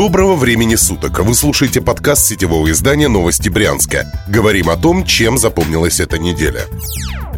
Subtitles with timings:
[0.00, 1.20] Доброго времени суток!
[1.20, 4.10] Вы слушаете подкаст сетевого издания «Новости Брянска».
[4.26, 6.64] Говорим о том, чем запомнилась эта неделя.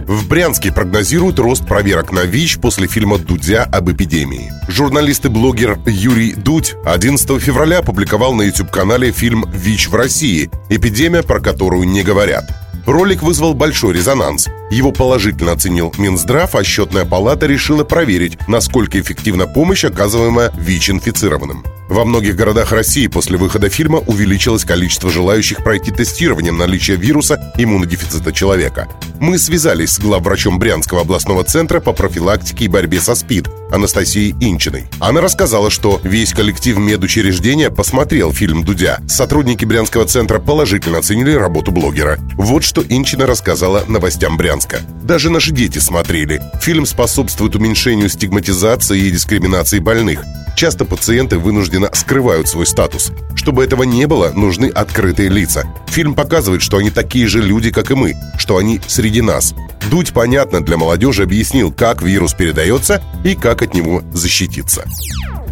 [0.06, 4.52] В Брянске прогнозируют рост проверок на ВИЧ после фильма «Дудя об эпидемии».
[4.68, 10.48] Журналист и блогер Юрий Дудь 11 февраля опубликовал на YouTube-канале фильм «ВИЧ в России.
[10.68, 12.61] Эпидемия, про которую не говорят».
[12.86, 14.48] Ролик вызвал большой резонанс.
[14.70, 21.64] Его положительно оценил Минздрав, а счетная палата решила проверить, насколько эффективна помощь, оказываемая ВИЧ-инфицированным.
[21.88, 28.32] Во многих городах России после выхода фильма увеличилось количество желающих пройти тестирование наличия вируса иммунодефицита
[28.32, 28.88] человека.
[29.20, 34.84] Мы связались с главврачом Брянского областного центра по профилактике и борьбе со СПИД Анастасией Инчиной.
[35.00, 39.00] Она рассказала, что весь коллектив медучреждения посмотрел фильм «Дудя».
[39.08, 42.18] Сотрудники Брянского центра положительно оценили работу блогера.
[42.36, 44.80] Вот что Инчина рассказала новостям Брянска.
[45.02, 46.40] Даже наши дети смотрели.
[46.60, 50.22] Фильм способствует уменьшению стигматизации и дискриминации больных.
[50.54, 53.10] Часто пациенты вынужденно скрывают свой статус.
[53.34, 55.64] Чтобы этого не было, нужны открытые лица.
[55.88, 59.54] Фильм показывает, что они такие же люди, как и мы, что они среди нас.
[59.90, 64.84] Дудь понятно для молодежи объяснил, как вирус передается и как от него защититься.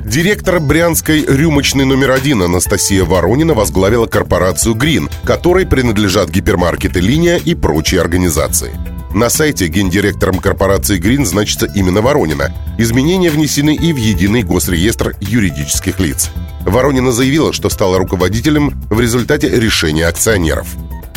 [0.05, 7.55] Директор брянской рюмочной номер один Анастасия Воронина возглавила корпорацию «Грин», которой принадлежат гипермаркеты «Линия» и
[7.55, 8.73] прочие организации.
[9.15, 12.55] На сайте гендиректором корпорации «Грин» значится именно Воронина.
[12.79, 16.31] Изменения внесены и в единый госреестр юридических лиц.
[16.61, 20.69] Воронина заявила, что стала руководителем в результате решения акционеров.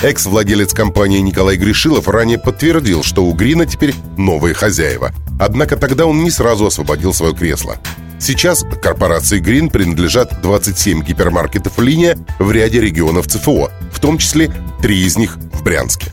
[0.03, 5.13] Экс-владелец компании Николай Гришилов ранее подтвердил, что у Грина теперь новые хозяева.
[5.39, 7.77] Однако тогда он не сразу освободил свое кресло.
[8.19, 15.05] Сейчас корпорации Green принадлежат 27 гипермаркетов «Линия» в ряде регионов ЦФО, в том числе три
[15.05, 16.11] из них в Брянске.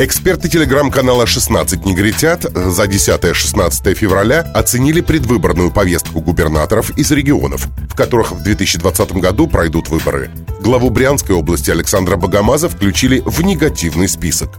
[0.00, 8.30] Эксперты телеграм-канала «16 негритят» за 10-16 февраля оценили предвыборную повестку губернаторов из регионов, в которых
[8.30, 10.30] в 2020 году пройдут выборы.
[10.60, 14.50] Главу Брянской области Александра Богомаза включили в негативный список.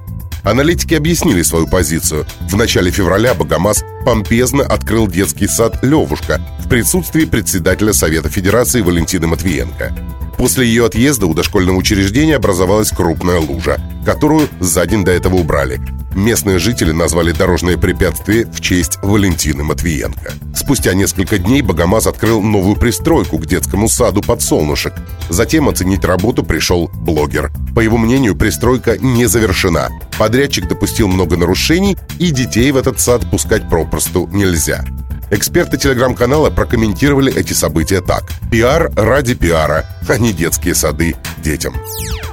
[0.44, 2.26] Аналитики объяснили свою позицию.
[2.42, 9.28] В начале февраля Богомаз помпезно открыл детский сад «Левушка» в присутствии председателя Совета Федерации Валентины
[9.28, 9.96] Матвиенко.
[10.40, 15.82] После ее отъезда у дошкольного учреждения образовалась крупная лужа, которую за день до этого убрали.
[16.16, 20.32] Местные жители назвали дорожное препятствие в честь Валентины Матвиенко.
[20.56, 24.94] Спустя несколько дней Богомаз открыл новую пристройку к детскому саду «Подсолнушек».
[25.28, 27.52] Затем оценить работу пришел блогер.
[27.76, 29.90] По его мнению, пристройка не завершена.
[30.18, 34.86] Подрядчик допустил много нарушений, и детей в этот сад пускать попросту нельзя.
[35.32, 38.24] Эксперты телеграм-канала прокомментировали эти события так.
[38.52, 41.76] Пиар ради пиара, а не детские сады детям.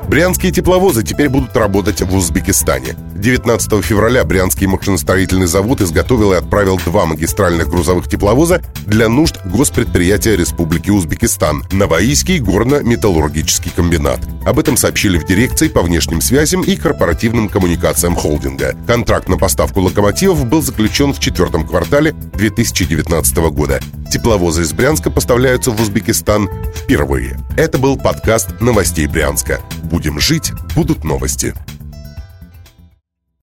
[0.09, 2.97] Брянские тепловозы теперь будут работать в Узбекистане.
[3.17, 10.37] 19 февраля Брянский машиностроительный завод изготовил и отправил два магистральных грузовых тепловоза для нужд госпредприятия
[10.37, 14.21] Республики Узбекистан– Новоийский горно-металлургический комбинат.
[14.45, 18.77] Об этом сообщили в дирекции по внешним связям и корпоративным коммуникациям холдинга.
[18.87, 23.81] Контракт на поставку локомотивов был заключен в четвертом квартале 2019 года.
[24.11, 27.39] Тепловозы из Брянска поставляются в Узбекистан впервые.
[27.57, 29.61] Это был подкаст новостей Брянска.
[29.85, 31.55] Будем жить, будут новости.